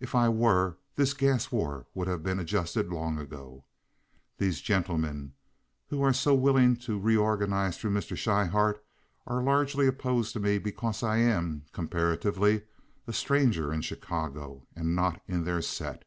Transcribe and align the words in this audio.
If 0.00 0.14
I 0.14 0.30
were 0.30 0.78
this 0.96 1.12
gas 1.12 1.52
war 1.52 1.84
would 1.92 2.08
have 2.08 2.22
been 2.22 2.38
adjusted 2.40 2.88
long 2.88 3.18
ago. 3.18 3.64
These 4.38 4.62
gentlemen 4.62 5.34
who 5.88 6.00
are 6.02 6.14
so 6.14 6.34
willing 6.34 6.74
to 6.76 6.98
reorganize 6.98 7.76
through 7.76 7.90
Mr. 7.90 8.16
Schryhart 8.16 8.82
are 9.26 9.42
largely 9.42 9.86
opposed 9.86 10.32
to 10.32 10.40
me 10.40 10.56
because 10.56 11.02
I 11.02 11.18
am—comparatively—a 11.18 13.12
stranger 13.12 13.70
in 13.70 13.82
Chicago 13.82 14.66
and 14.74 14.96
not 14.96 15.20
in 15.28 15.44
their 15.44 15.60
set. 15.60 16.06